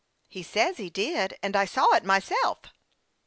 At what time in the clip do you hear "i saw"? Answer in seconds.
1.55-1.93